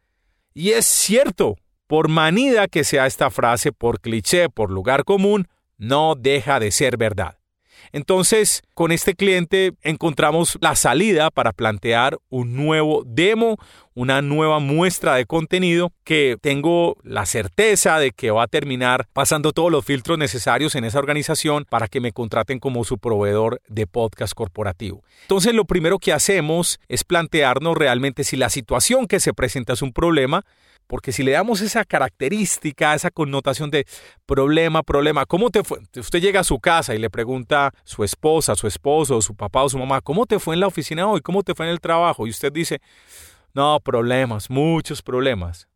Y 0.55 0.71
es 0.71 0.87
cierto, 0.87 1.57
por 1.91 2.07
manida 2.07 2.69
que 2.69 2.85
sea 2.85 3.07
esta 3.07 3.31
frase, 3.31 3.73
por 3.73 3.99
cliché, 4.01 4.49
por 4.49 4.71
lugar 4.71 5.03
común, 5.03 5.49
no 5.77 6.15
deja 6.15 6.61
de 6.61 6.71
ser 6.71 6.97
verdad. 6.97 7.39
Entonces, 7.91 8.63
con 8.75 8.93
este 8.93 9.17
cliente 9.17 9.73
encontramos 9.83 10.57
la 10.61 10.77
salida 10.77 11.33
para 11.33 11.51
plantear 11.53 12.17
un 12.29 12.55
nuevo 12.55 13.03
demo, 13.05 13.57
una 13.93 14.23
nueva 14.23 14.61
muestra 14.61 15.17
de 15.17 15.27
contenido 15.27 15.91
que 16.05 16.37
tengo 16.41 16.97
la 17.03 17.27
certeza 17.27 17.99
de 17.99 18.13
que 18.13 18.31
va 18.31 18.45
a 18.45 18.47
terminar 18.47 19.09
pasando 19.13 19.51
todos 19.51 19.73
los 19.73 19.85
filtros 19.85 20.17
necesarios 20.17 20.77
en 20.77 20.85
esa 20.85 21.01
organización 21.01 21.67
para 21.69 21.89
que 21.89 21.99
me 21.99 22.13
contraten 22.13 22.61
como 22.61 22.85
su 22.85 22.99
proveedor 22.99 23.61
de 23.67 23.89
podcast 23.89 24.35
corporativo. 24.35 25.03
Entonces, 25.23 25.55
lo 25.55 25.65
primero 25.65 25.99
que 25.99 26.13
hacemos 26.13 26.79
es 26.87 27.03
plantearnos 27.03 27.77
realmente 27.77 28.23
si 28.23 28.37
la 28.37 28.49
situación 28.49 29.09
que 29.09 29.19
se 29.19 29.35
presenta 29.35 29.73
es 29.73 29.83
un 29.83 29.93
problema, 29.93 30.45
Porque 30.91 31.13
si 31.13 31.23
le 31.23 31.31
damos 31.31 31.61
esa 31.61 31.85
característica, 31.85 32.97
esa 32.97 33.13
connotación 33.13 33.71
de 33.71 33.87
problema, 34.27 34.83
problema, 34.83 35.25
¿cómo 35.25 35.51
te 35.51 35.63
fue? 35.63 35.79
Usted 35.95 36.21
llega 36.21 36.41
a 36.41 36.45
su 36.45 36.59
casa 36.59 36.97
y 36.97 36.99
le 36.99 37.09
pregunta 37.09 37.69
a 37.69 37.73
su 37.85 38.03
esposa, 38.03 38.57
su 38.57 38.67
esposo, 38.67 39.23
su 39.23 39.37
papá 39.37 39.63
o 39.63 39.69
su 39.69 39.79
mamá, 39.79 40.01
¿cómo 40.01 40.27
te 40.27 40.41
fue 40.41 40.55
en 40.55 40.61
la 40.61 40.67
oficina 40.67 41.07
hoy? 41.07 41.21
¿Cómo 41.21 41.45
te 41.45 41.55
fue 41.55 41.67
en 41.67 41.71
el 41.71 41.79
trabajo? 41.79 42.27
Y 42.27 42.31
usted 42.31 42.51
dice, 42.53 42.81
no, 43.55 43.79
problemas, 43.79 44.51
muchos 44.51 45.01
problemas. 45.01 45.69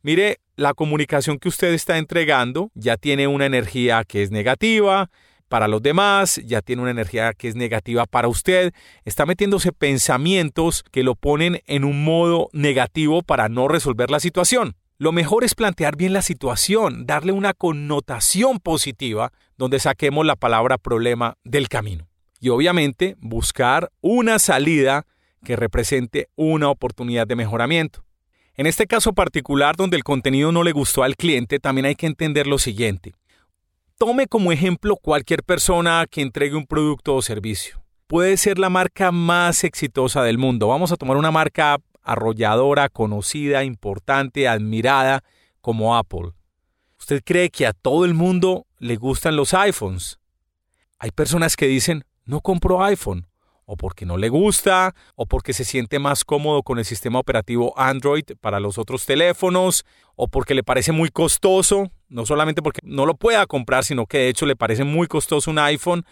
Mire, 0.00 0.40
la 0.56 0.72
comunicación 0.72 1.38
que 1.38 1.50
usted 1.50 1.74
está 1.74 1.98
entregando 1.98 2.70
ya 2.72 2.96
tiene 2.96 3.26
una 3.26 3.44
energía 3.44 4.04
que 4.04 4.22
es 4.22 4.30
negativa, 4.30 5.10
para 5.52 5.68
los 5.68 5.82
demás, 5.82 6.40
ya 6.46 6.62
tiene 6.62 6.80
una 6.80 6.92
energía 6.92 7.34
que 7.34 7.46
es 7.46 7.56
negativa 7.56 8.06
para 8.06 8.26
usted, 8.26 8.72
está 9.04 9.26
metiéndose 9.26 9.70
pensamientos 9.70 10.82
que 10.90 11.02
lo 11.02 11.14
ponen 11.14 11.60
en 11.66 11.84
un 11.84 12.04
modo 12.04 12.48
negativo 12.54 13.20
para 13.20 13.50
no 13.50 13.68
resolver 13.68 14.10
la 14.10 14.18
situación. 14.18 14.76
Lo 14.96 15.12
mejor 15.12 15.44
es 15.44 15.54
plantear 15.54 15.94
bien 15.94 16.14
la 16.14 16.22
situación, 16.22 17.04
darle 17.04 17.32
una 17.32 17.52
connotación 17.52 18.60
positiva 18.60 19.30
donde 19.58 19.78
saquemos 19.78 20.24
la 20.24 20.36
palabra 20.36 20.78
problema 20.78 21.36
del 21.44 21.68
camino. 21.68 22.08
Y 22.40 22.48
obviamente 22.48 23.16
buscar 23.18 23.92
una 24.00 24.38
salida 24.38 25.04
que 25.44 25.56
represente 25.56 26.30
una 26.34 26.70
oportunidad 26.70 27.26
de 27.26 27.36
mejoramiento. 27.36 28.06
En 28.54 28.66
este 28.66 28.86
caso 28.86 29.12
particular 29.12 29.76
donde 29.76 29.98
el 29.98 30.02
contenido 30.02 30.50
no 30.50 30.62
le 30.62 30.72
gustó 30.72 31.02
al 31.02 31.14
cliente, 31.14 31.58
también 31.58 31.84
hay 31.84 31.94
que 31.94 32.06
entender 32.06 32.46
lo 32.46 32.56
siguiente. 32.56 33.12
Tome 34.04 34.26
como 34.26 34.50
ejemplo 34.50 34.96
cualquier 34.96 35.44
persona 35.44 36.06
que 36.10 36.22
entregue 36.22 36.56
un 36.56 36.66
producto 36.66 37.14
o 37.14 37.22
servicio. 37.22 37.84
Puede 38.08 38.36
ser 38.36 38.58
la 38.58 38.68
marca 38.68 39.12
más 39.12 39.62
exitosa 39.62 40.24
del 40.24 40.38
mundo. 40.38 40.66
Vamos 40.66 40.90
a 40.90 40.96
tomar 40.96 41.16
una 41.16 41.30
marca 41.30 41.78
arrolladora, 42.02 42.88
conocida, 42.88 43.62
importante, 43.62 44.48
admirada 44.48 45.22
como 45.60 45.96
Apple. 45.96 46.32
¿Usted 46.98 47.22
cree 47.24 47.48
que 47.48 47.64
a 47.64 47.72
todo 47.72 48.04
el 48.04 48.14
mundo 48.14 48.66
le 48.80 48.96
gustan 48.96 49.36
los 49.36 49.54
iPhones? 49.54 50.18
Hay 50.98 51.12
personas 51.12 51.54
que 51.54 51.68
dicen, 51.68 52.04
no 52.24 52.40
compro 52.40 52.82
iPhone 52.82 53.28
o 53.66 53.76
porque 53.76 54.04
no 54.04 54.16
le 54.16 54.28
gusta, 54.28 54.94
o 55.14 55.26
porque 55.26 55.52
se 55.52 55.64
siente 55.64 56.00
más 56.00 56.24
cómodo 56.24 56.64
con 56.64 56.80
el 56.80 56.84
sistema 56.84 57.20
operativo 57.20 57.72
Android 57.78 58.24
para 58.40 58.58
los 58.58 58.78
otros 58.78 59.06
teléfonos, 59.06 59.84
o 60.16 60.26
porque 60.26 60.54
le 60.54 60.64
parece 60.64 60.90
muy 60.90 61.10
costoso, 61.10 61.90
no 62.12 62.26
solamente 62.26 62.62
porque 62.62 62.80
no 62.84 63.06
lo 63.06 63.14
pueda 63.14 63.46
comprar, 63.46 63.84
sino 63.84 64.06
que 64.06 64.18
de 64.18 64.28
hecho 64.28 64.46
le 64.46 64.56
parece 64.56 64.84
muy 64.84 65.06
costoso 65.06 65.50
un 65.50 65.58
iPhone. 65.58 66.04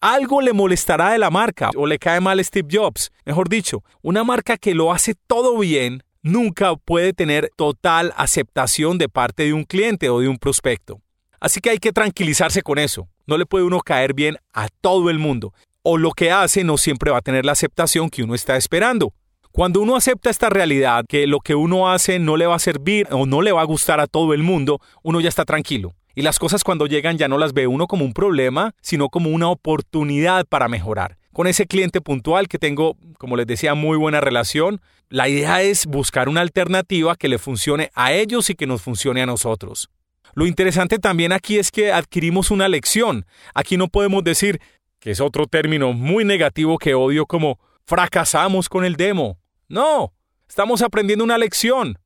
Algo 0.00 0.40
le 0.40 0.52
molestará 0.52 1.10
de 1.10 1.18
la 1.18 1.30
marca 1.30 1.70
o 1.76 1.86
le 1.86 1.98
cae 1.98 2.20
mal 2.20 2.42
Steve 2.44 2.68
Jobs. 2.70 3.10
Mejor 3.24 3.48
dicho, 3.48 3.82
una 4.02 4.24
marca 4.24 4.56
que 4.56 4.74
lo 4.74 4.92
hace 4.92 5.14
todo 5.26 5.58
bien 5.58 6.02
nunca 6.22 6.74
puede 6.76 7.12
tener 7.12 7.50
total 7.56 8.14
aceptación 8.16 8.96
de 8.96 9.08
parte 9.08 9.44
de 9.44 9.52
un 9.52 9.64
cliente 9.64 10.08
o 10.08 10.20
de 10.20 10.28
un 10.28 10.38
prospecto. 10.38 11.00
Así 11.40 11.60
que 11.60 11.70
hay 11.70 11.78
que 11.78 11.92
tranquilizarse 11.92 12.62
con 12.62 12.78
eso. 12.78 13.08
No 13.26 13.36
le 13.36 13.46
puede 13.46 13.64
uno 13.64 13.80
caer 13.80 14.14
bien 14.14 14.36
a 14.52 14.68
todo 14.80 15.10
el 15.10 15.18
mundo 15.18 15.52
o 15.82 15.98
lo 15.98 16.12
que 16.12 16.30
hace 16.30 16.64
no 16.64 16.76
siempre 16.76 17.10
va 17.10 17.18
a 17.18 17.22
tener 17.22 17.44
la 17.44 17.52
aceptación 17.52 18.10
que 18.10 18.22
uno 18.22 18.34
está 18.34 18.56
esperando. 18.56 19.12
Cuando 19.52 19.80
uno 19.80 19.96
acepta 19.96 20.30
esta 20.30 20.48
realidad, 20.48 21.04
que 21.08 21.26
lo 21.26 21.40
que 21.40 21.56
uno 21.56 21.90
hace 21.90 22.20
no 22.20 22.36
le 22.36 22.46
va 22.46 22.54
a 22.54 22.60
servir 22.60 23.08
o 23.10 23.26
no 23.26 23.42
le 23.42 23.50
va 23.50 23.62
a 23.62 23.64
gustar 23.64 23.98
a 23.98 24.06
todo 24.06 24.32
el 24.32 24.44
mundo, 24.44 24.80
uno 25.02 25.20
ya 25.20 25.28
está 25.28 25.44
tranquilo. 25.44 25.94
Y 26.14 26.22
las 26.22 26.38
cosas 26.38 26.62
cuando 26.62 26.86
llegan 26.86 27.18
ya 27.18 27.26
no 27.26 27.36
las 27.36 27.52
ve 27.52 27.66
uno 27.66 27.88
como 27.88 28.04
un 28.04 28.12
problema, 28.12 28.74
sino 28.80 29.08
como 29.08 29.30
una 29.30 29.48
oportunidad 29.48 30.46
para 30.46 30.68
mejorar. 30.68 31.18
Con 31.32 31.48
ese 31.48 31.66
cliente 31.66 32.00
puntual 32.00 32.46
que 32.46 32.58
tengo, 32.58 32.96
como 33.18 33.36
les 33.36 33.46
decía, 33.46 33.74
muy 33.74 33.96
buena 33.96 34.20
relación, 34.20 34.80
la 35.08 35.28
idea 35.28 35.62
es 35.62 35.86
buscar 35.86 36.28
una 36.28 36.42
alternativa 36.42 37.16
que 37.16 37.28
le 37.28 37.38
funcione 37.38 37.90
a 37.94 38.12
ellos 38.12 38.50
y 38.50 38.54
que 38.54 38.68
nos 38.68 38.82
funcione 38.82 39.20
a 39.20 39.26
nosotros. 39.26 39.90
Lo 40.34 40.46
interesante 40.46 41.00
también 41.00 41.32
aquí 41.32 41.58
es 41.58 41.72
que 41.72 41.92
adquirimos 41.92 42.52
una 42.52 42.68
lección. 42.68 43.26
Aquí 43.52 43.76
no 43.76 43.88
podemos 43.88 44.22
decir, 44.22 44.60
que 45.00 45.10
es 45.10 45.20
otro 45.20 45.46
término 45.46 45.92
muy 45.92 46.24
negativo 46.24 46.78
que 46.78 46.94
odio 46.94 47.26
como 47.26 47.58
fracasamos 47.90 48.68
con 48.68 48.84
el 48.84 48.94
demo. 48.94 49.36
No, 49.68 50.14
estamos 50.48 50.80
aprendiendo 50.80 51.24
una 51.24 51.36
lección. 51.38 51.98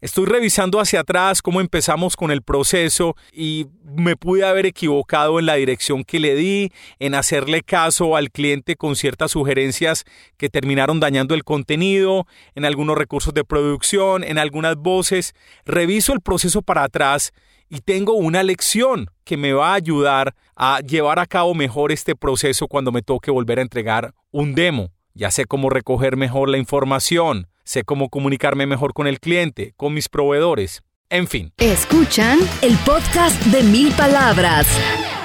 Estoy 0.00 0.26
revisando 0.26 0.80
hacia 0.80 1.00
atrás 1.00 1.42
cómo 1.42 1.60
empezamos 1.60 2.16
con 2.16 2.32
el 2.32 2.42
proceso 2.42 3.14
y 3.32 3.66
me 3.84 4.16
pude 4.16 4.44
haber 4.44 4.66
equivocado 4.66 5.38
en 5.38 5.46
la 5.46 5.54
dirección 5.54 6.02
que 6.02 6.18
le 6.18 6.34
di, 6.34 6.72
en 6.98 7.14
hacerle 7.14 7.62
caso 7.62 8.16
al 8.16 8.32
cliente 8.32 8.74
con 8.74 8.96
ciertas 8.96 9.30
sugerencias 9.30 10.04
que 10.38 10.48
terminaron 10.48 10.98
dañando 10.98 11.36
el 11.36 11.44
contenido, 11.44 12.26
en 12.56 12.64
algunos 12.64 12.98
recursos 12.98 13.32
de 13.32 13.44
producción, 13.44 14.24
en 14.24 14.38
algunas 14.38 14.74
voces. 14.74 15.34
Reviso 15.64 16.12
el 16.14 16.20
proceso 16.20 16.62
para 16.62 16.82
atrás 16.82 17.32
y 17.68 17.78
tengo 17.78 18.14
una 18.14 18.42
lección 18.42 19.08
que 19.22 19.36
me 19.36 19.52
va 19.52 19.70
a 19.70 19.74
ayudar 19.74 20.34
a 20.56 20.80
llevar 20.80 21.20
a 21.20 21.26
cabo 21.26 21.54
mejor 21.54 21.92
este 21.92 22.16
proceso 22.16 22.66
cuando 22.66 22.90
me 22.90 23.02
toque 23.02 23.30
volver 23.30 23.60
a 23.60 23.62
entregar 23.62 24.14
un 24.32 24.56
demo. 24.56 24.90
Ya 25.18 25.32
sé 25.32 25.46
cómo 25.46 25.68
recoger 25.68 26.16
mejor 26.16 26.48
la 26.48 26.58
información, 26.58 27.48
sé 27.64 27.82
cómo 27.82 28.08
comunicarme 28.08 28.68
mejor 28.68 28.94
con 28.94 29.08
el 29.08 29.18
cliente, 29.18 29.74
con 29.76 29.92
mis 29.92 30.08
proveedores, 30.08 30.84
en 31.10 31.26
fin. 31.26 31.52
Escuchan 31.58 32.38
el 32.62 32.78
podcast 32.86 33.36
de 33.46 33.64
mil 33.64 33.90
palabras. 33.94 34.68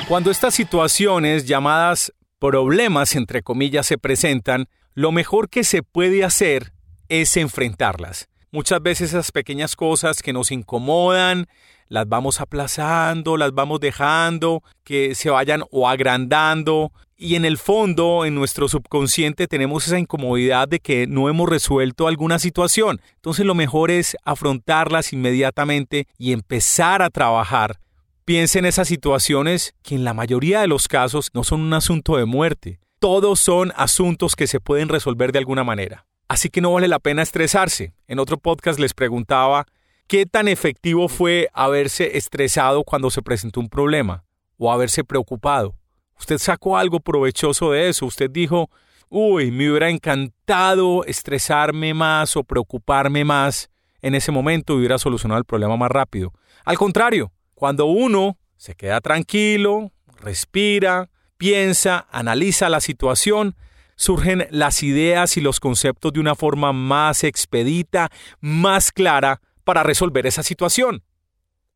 Cuando 0.08 0.32
estas 0.32 0.56
situaciones 0.56 1.46
llamadas 1.46 2.12
problemas, 2.40 3.16
entre 3.16 3.44
comillas, 3.44 3.86
se 3.86 4.00
presentan, 4.00 4.66
lo 4.96 5.12
mejor 5.12 5.48
que 5.48 5.64
se 5.64 5.84
puede 5.84 6.24
hacer 6.24 6.74
es 7.08 7.38
enfrentarlas. 7.38 8.30
Muchas 8.54 8.84
veces 8.84 9.10
esas 9.10 9.32
pequeñas 9.32 9.76
cosas 9.76 10.22
que 10.22 10.32
nos 10.32 10.52
incomodan, 10.52 11.48
las 11.90 12.08
vamos 12.08 12.40
aplazando, 12.40 13.36
las 13.36 13.52
vamos 13.52 13.80
dejando 13.80 14.62
que 14.84 15.16
se 15.16 15.32
vayan 15.32 15.64
o 15.72 15.90
agrandando 15.90 16.92
y 17.18 17.34
en 17.34 17.46
el 17.46 17.58
fondo, 17.58 18.26
en 18.26 18.36
nuestro 18.36 18.68
subconsciente, 18.68 19.48
tenemos 19.48 19.88
esa 19.88 19.98
incomodidad 19.98 20.68
de 20.68 20.80
que 20.80 21.08
no 21.08 21.30
hemos 21.30 21.50
resuelto 21.50 22.08
alguna 22.08 22.38
situación. 22.38 23.02
Entonces 23.16 23.44
lo 23.44 23.56
mejor 23.56 23.90
es 23.90 24.16
afrontarlas 24.24 25.14
inmediatamente 25.14 26.08
y 26.20 26.32
empezar 26.32 27.02
a 27.02 27.10
trabajar. 27.10 27.80
Piensa 28.24 28.60
en 28.60 28.66
esas 28.66 28.88
situaciones 28.88 29.74
que 29.82 29.96
en 29.96 30.04
la 30.04 30.14
mayoría 30.14 30.62
de 30.62 30.68
los 30.68 30.88
casos 30.88 31.32
no 31.34 31.44
son 31.44 31.62
un 31.62 31.74
asunto 31.74 32.18
de 32.18 32.26
muerte. 32.26 32.80
Todos 33.00 33.40
son 33.40 33.74
asuntos 33.76 34.36
que 34.36 34.46
se 34.46 34.60
pueden 34.60 34.90
resolver 34.90 35.32
de 35.32 35.40
alguna 35.40 35.64
manera. 35.64 36.06
Así 36.28 36.50
que 36.50 36.62
no 36.62 36.74
vale 36.74 36.88
la 36.88 37.00
pena 37.00 37.22
estresarse. 37.22 37.94
En 38.08 38.20
otro 38.20 38.38
podcast 38.38 38.80
les 38.80 38.94
preguntaba 38.94 39.66
¿Qué 40.08 40.26
tan 40.26 40.48
efectivo 40.48 41.08
fue 41.08 41.50
haberse 41.54 42.18
estresado 42.18 42.84
cuando 42.84 43.10
se 43.10 43.22
presentó 43.22 43.60
un 43.60 43.70
problema 43.70 44.26
o 44.58 44.72
haberse 44.72 45.04
preocupado? 45.04 45.76
¿Usted 46.20 46.38
sacó 46.38 46.78
algo 46.78 47.00
provechoso 47.00 47.72
de 47.72 47.90
eso? 47.90 48.06
¿Usted 48.06 48.30
dijo, 48.30 48.70
uy, 49.10 49.50
me 49.50 49.70
hubiera 49.70 49.90
encantado 49.90 51.04
estresarme 51.06 51.94
más 51.94 52.36
o 52.36 52.44
preocuparme 52.44 53.24
más 53.24 53.70
en 54.02 54.14
ese 54.14 54.32
momento 54.32 54.74
y 54.74 54.80
hubiera 54.80 55.00
solucionado 55.00 55.40
el 55.40 55.46
problema 55.46 55.78
más 55.78 55.90
rápido? 55.90 56.34
Al 56.66 56.78
contrario, 56.78 57.32
cuando 57.56 57.86
uno 57.86 58.38
se 58.58 58.76
queda 58.76 59.02
tranquilo, 59.02 59.92
respira, 60.20 61.10
piensa, 61.38 62.08
analiza 62.12 62.70
la 62.70 62.82
situación, 62.82 63.56
surgen 64.04 64.48
las 64.52 64.84
ideas 64.84 65.38
y 65.38 65.42
los 65.42 65.60
conceptos 65.62 66.12
de 66.12 66.20
una 66.20 66.36
forma 66.36 66.74
más 66.74 67.24
expedita, 67.24 68.10
más 68.42 68.92
clara, 68.92 69.40
para 69.64 69.82
resolver 69.82 70.28
esa 70.28 70.44
situación. 70.44 71.04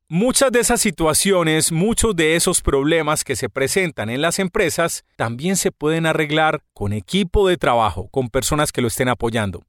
Muchas 0.10 0.51
de 0.51 0.60
esas 0.60 0.81
situaciones, 0.81 1.72
muchos 1.72 2.15
de 2.15 2.36
esos 2.36 2.62
problemas 2.62 3.24
que 3.24 3.38
se 3.38 3.50
presentan 3.50 4.10
en 4.10 4.22
las 4.22 4.39
empresas 4.39 5.05
también 5.15 5.55
se 5.55 5.72
pueden 5.72 6.05
arreglar 6.05 6.63
con 6.74 6.91
equipo 6.91 7.48
de 7.48 7.57
trabajo, 7.57 8.10
con 8.10 8.29
personas 8.29 8.72
que 8.72 8.81
lo 8.81 8.89
estén 8.89 9.07
apoyando. 9.07 9.63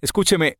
Escúcheme, 0.00 0.58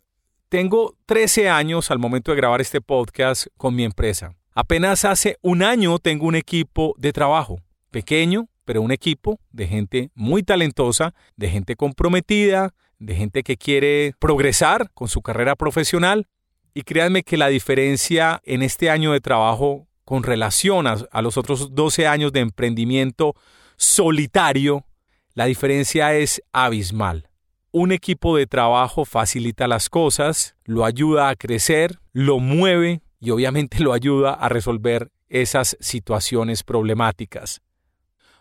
tengo 0.50 0.94
13 1.06 1.48
años 1.48 1.90
al 1.90 1.98
momento 1.98 2.32
de 2.32 2.36
grabar 2.36 2.60
este 2.60 2.80
podcast 2.82 3.46
con 3.56 3.74
mi 3.74 3.84
empresa. 3.84 4.34
Apenas 4.54 5.04
hace 5.06 5.38
un 5.40 5.62
año 5.62 5.98
tengo 5.98 6.26
un 6.26 6.34
equipo 6.34 6.94
de 6.98 7.12
trabajo, 7.12 7.60
pequeño, 7.90 8.48
pero 8.68 8.82
un 8.82 8.92
equipo 8.92 9.40
de 9.50 9.66
gente 9.66 10.10
muy 10.14 10.42
talentosa, 10.42 11.14
de 11.38 11.48
gente 11.48 11.74
comprometida, 11.74 12.74
de 12.98 13.14
gente 13.14 13.42
que 13.42 13.56
quiere 13.56 14.12
progresar 14.18 14.90
con 14.92 15.08
su 15.08 15.22
carrera 15.22 15.56
profesional 15.56 16.26
y 16.74 16.82
créanme 16.82 17.22
que 17.22 17.38
la 17.38 17.48
diferencia 17.48 18.42
en 18.44 18.60
este 18.60 18.90
año 18.90 19.12
de 19.12 19.22
trabajo 19.22 19.88
con 20.04 20.22
relación 20.22 20.86
a, 20.86 21.22
los 21.22 21.38
otros 21.38 21.74
12 21.74 22.06
años 22.06 22.30
de 22.30 22.40
emprendimiento 22.40 23.34
solitario, 23.78 24.84
la 25.32 25.46
diferencia 25.46 26.14
es 26.14 26.42
abismal. 26.52 27.30
Un 27.70 27.90
equipo 27.90 28.36
de 28.36 28.46
trabajo 28.46 29.06
facilita 29.06 29.66
las 29.66 29.88
cosas, 29.88 30.56
lo 30.66 30.84
ayuda 30.84 31.30
a 31.30 31.36
crecer, 31.36 32.00
lo 32.12 32.38
mueve 32.38 33.00
y 33.18 33.30
obviamente 33.30 33.80
lo 33.80 33.94
ayuda 33.94 34.34
a 34.34 34.50
resolver 34.50 35.10
esas 35.30 35.74
situaciones 35.80 36.64
problemáticas. 36.64 37.62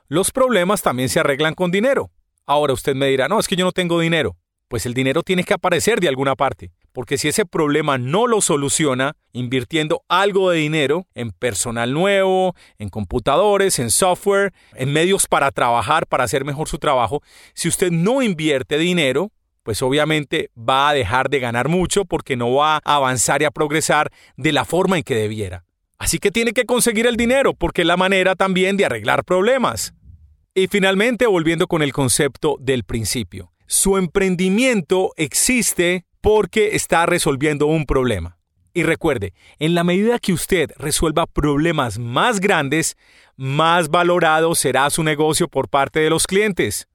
Los 0.09 0.31
problemas 0.31 0.81
también 0.81 1.09
se 1.09 1.19
arreglan 1.19 1.53
con 1.53 1.69
dinero. 1.69 2.11
Ahora 2.45 2.71
usted 2.71 2.95
me 2.95 3.07
dirá, 3.07 3.27
no, 3.27 3.39
es 3.39 3.47
que 3.47 3.57
yo 3.57 3.65
no 3.65 3.73
tengo 3.73 3.99
dinero. 3.99 4.37
Pues 4.69 4.85
el 4.85 4.93
dinero 4.93 5.21
tiene 5.21 5.43
que 5.43 5.53
aparecer 5.53 5.99
de 5.99 6.07
alguna 6.07 6.35
parte. 6.35 6.71
porque 6.93 7.19
si 7.19 7.27
ese 7.27 7.45
problema 7.45 7.99
no 7.99 8.25
lo 8.25 8.41
soluciona 8.41 9.15
invirtiendo 9.31 10.01
algo 10.07 10.49
de 10.49 10.57
dinero 10.57 11.05
en 11.13 11.29
personal 11.29 11.93
nuevo, 11.93 12.55
en 12.79 12.89
computadores, 12.89 13.77
en 13.77 13.91
software, 13.91 14.51
en 14.73 14.91
medios 14.91 15.27
para 15.27 15.51
trabajar, 15.51 16.07
para 16.07 16.23
hacer 16.23 16.43
mejor 16.43 16.67
su 16.67 16.79
trabajo, 16.79 17.21
si 17.53 17.67
usted 17.67 17.91
no 17.91 18.23
invierte 18.23 18.79
dinero, 18.79 19.31
pues 19.61 19.83
obviamente 19.83 20.49
va 20.57 20.89
a 20.89 20.93
dejar 20.93 21.29
de 21.29 21.39
ganar 21.39 21.67
mucho 21.67 22.05
porque 22.05 22.35
no 22.35 22.51
va 22.55 22.77
a 22.77 22.95
avanzar 22.95 23.43
y 23.43 23.45
a 23.45 23.51
progresar 23.51 24.09
de 24.35 24.51
la 24.51 24.65
forma 24.65 24.97
en 24.97 25.03
que 25.03 25.13
debiera. 25.13 25.65
Así 25.99 26.17
que 26.17 26.31
tiene 26.31 26.53
que 26.53 26.65
conseguir 26.65 27.05
el 27.05 27.15
dinero 27.15 27.53
porque 27.53 27.81
es 27.81 27.87
la 27.87 27.97
manera 27.97 28.35
también 28.35 28.75
de 28.75 28.85
arreglar 28.85 29.23
problemas. 29.23 29.93
Y 30.57 30.65
finalmente, 30.69 31.27
volviendo 31.27 31.67
con 31.67 31.83
el 31.83 31.93
concepto 31.93 32.55
del 32.59 32.83
principio. 32.83 33.51
Su 33.67 33.95
emprendimiento 33.95 35.13
existe 35.15 36.07
porque 36.19 36.75
está 36.75 37.05
resolviendo 37.05 37.67
un 37.67 37.85
problema. 37.85 38.39
Y 38.73 38.81
recuerde, 38.81 39.35
en 39.59 39.75
la 39.75 39.83
medida 39.83 40.17
que 40.17 40.33
usted 40.33 40.71
resuelva 40.77 41.27
problemas 41.27 41.99
más 41.99 42.39
grandes, 42.39 42.97
más 43.35 43.89
valorado 43.89 44.55
será 44.55 44.89
su 44.89 45.03
negocio 45.03 45.47
por 45.47 45.69
parte 45.69 45.99
de 45.99 46.09
los 46.09 46.25
clientes. 46.25 46.87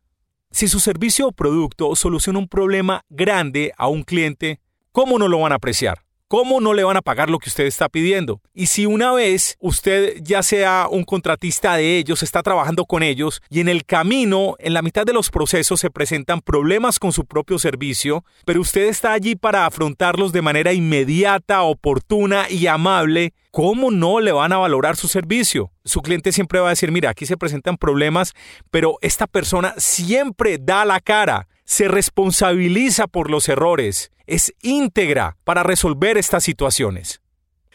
Si 0.51 0.67
su 0.67 0.81
servicio 0.81 1.29
o 1.29 1.33
producto 1.33 1.95
soluciona 1.95 2.41
un 2.41 2.49
problema 2.49 3.03
grande 3.11 3.73
a 3.77 3.87
un 3.87 4.03
cliente, 4.03 4.59
¿cómo 4.91 5.21
no 5.21 5.29
lo 5.29 5.39
van 5.39 5.53
a 5.53 5.55
apreciar? 5.55 6.03
¿Cómo 6.33 6.63
no 6.63 6.73
le 6.73 6.83
van 6.83 6.97
a 6.97 7.03
pagar 7.03 7.29
lo 7.29 7.39
que 7.39 7.51
usted 7.51 7.65
está 7.65 7.91
pidiendo? 7.91 8.41
Y 8.55 8.69
si 8.69 8.87
una 8.87 9.13
vez 9.13 9.59
usted 9.61 10.17
ya 10.23 10.43
sea 10.43 10.89
un 10.91 11.05
contratista 11.05 11.77
de 11.77 11.99
ellos, 11.99 12.23
está 12.23 12.43
trabajando 12.43 12.87
con 12.87 13.03
ellos 13.03 13.43
y 13.51 13.61
en 13.61 13.69
el 13.69 13.85
camino, 13.85 14.57
en 14.59 14.73
la 14.73 14.81
mitad 14.81 15.05
de 15.05 15.13
los 15.13 15.29
procesos 15.29 15.79
se 15.79 15.91
presentan 15.91 16.41
problemas 16.41 16.99
con 16.99 17.13
su 17.13 17.27
propio 17.27 17.59
servicio, 17.59 18.25
pero 18.47 18.63
usted 18.63 18.89
está 18.89 19.13
allí 19.13 19.37
para 19.37 19.67
afrontarlos 19.67 20.33
de 20.33 20.41
manera 20.41 20.73
inmediata, 20.73 21.65
oportuna 21.65 22.49
y 22.49 22.67
amable, 22.67 23.35
¿cómo 23.51 23.91
no 23.91 24.19
le 24.21 24.33
van 24.33 24.55
a 24.55 24.57
valorar 24.57 24.97
su 24.97 25.09
servicio? 25.09 25.71
Su 25.85 26.01
cliente 26.01 26.33
siempre 26.33 26.61
va 26.61 26.69
a 26.69 26.71
decir, 26.71 26.93
mira, 26.93 27.11
aquí 27.11 27.27
se 27.27 27.37
presentan 27.37 27.77
problemas, 27.77 28.33
pero 28.71 28.97
esta 29.03 29.27
persona 29.27 29.75
siempre 29.77 30.57
da 30.59 30.87
la 30.87 30.99
cara, 31.01 31.47
se 31.73 31.89
responsabiliza 31.89 33.07
por 33.07 33.31
los 33.31 33.49
errores 33.49 34.13
es 34.27 34.53
íntegra 34.61 35.39
para 35.43 35.63
resolver 35.63 36.19
estas 36.19 36.45
situaciones. 36.45 37.23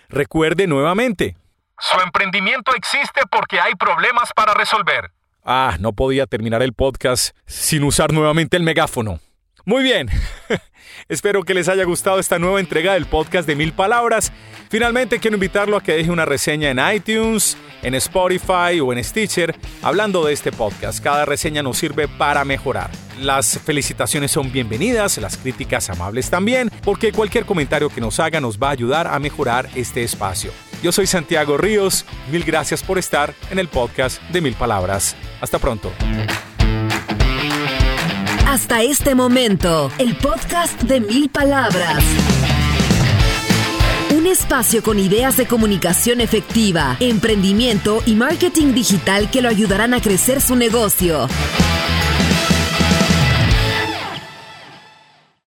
Recuerde 0.08 0.68
nuevamente. 0.68 1.36
Su 1.80 2.00
emprendimiento 2.02 2.76
existe 2.76 3.22
porque 3.32 3.60
hay 3.60 3.74
problemas 3.74 4.32
para 4.36 4.54
resolver. 4.54 5.10
Ah, 5.44 5.78
no 5.80 5.94
podía 5.94 6.28
terminar 6.28 6.62
el 6.62 6.74
podcast 6.74 7.36
sin 7.48 7.84
usar 7.84 8.14
nuevamente 8.14 8.56
el 8.56 8.62
megáfono. 8.62 9.20
Muy 9.68 9.84
bien. 9.84 10.08
Espero 11.10 11.44
que 11.44 11.54
les 11.54 11.68
haya 11.68 11.84
gustado 11.84 12.20
esta 12.20 12.40
nueva 12.40 12.62
entrega 12.62 12.94
del 12.94 13.06
podcast 13.06 13.46
de 13.46 13.58
Mil 13.58 13.74
Palabras. 13.74 14.32
Finalmente 14.70 15.20
quiero 15.20 15.36
invitarlo 15.36 15.76
a 15.76 15.84
que 15.84 15.92
deje 15.92 16.10
una 16.10 16.24
reseña 16.24 16.70
en 16.70 16.80
iTunes, 16.96 17.58
en 17.84 17.94
Spotify 17.96 18.80
o 18.82 18.94
en 18.94 19.04
Stitcher 19.04 19.54
hablando 19.82 20.24
de 20.24 20.32
este 20.32 20.54
podcast. 20.54 21.04
Cada 21.04 21.26
reseña 21.26 21.64
nos 21.64 21.78
sirve 21.78 22.08
para 22.08 22.46
mejorar. 22.46 22.90
Las 23.20 23.60
felicitaciones 23.60 24.32
son 24.32 24.54
bienvenidas, 24.54 25.18
las 25.18 25.36
críticas 25.36 25.90
amables 25.90 26.30
también, 26.30 26.72
porque 26.86 27.12
cualquier 27.12 27.46
comentario 27.46 27.90
que 27.90 28.00
nos 28.00 28.22
haga 28.22 28.40
nos 28.40 28.58
va 28.58 28.70
a 28.70 28.72
ayudar 28.72 29.08
a 29.08 29.20
mejorar 29.20 29.68
este 29.76 30.02
espacio. 30.02 30.52
Yo 30.82 30.94
soy 30.94 31.08
Santiago 31.08 31.58
Ríos, 31.58 32.06
mil 32.32 32.46
gracias 32.46 32.84
por 32.84 32.98
estar 32.98 33.34
en 33.52 33.60
el 33.60 33.68
podcast 33.68 34.22
de 34.30 34.40
Mil 34.40 34.54
Palabras. 34.54 35.18
Hasta 35.42 35.60
pronto. 35.60 35.92
Hasta 38.48 38.82
este 38.82 39.14
momento, 39.14 39.92
el 39.98 40.16
podcast 40.16 40.82
de 40.84 41.02
Mil 41.02 41.28
Palabras. 41.28 42.02
Un 44.16 44.26
espacio 44.26 44.82
con 44.82 45.00
ideas 45.00 45.36
de 45.36 45.46
comunicación 45.48 46.22
efectiva, 46.22 46.96
emprendimiento 47.02 48.02
y 48.06 48.16
marketing 48.16 48.74
digital 48.74 49.30
que 49.30 49.42
lo 49.42 49.50
ayudarán 49.50 49.94
a 49.94 50.00
crecer 50.02 50.40
su 50.40 50.56
negocio. 50.56 51.28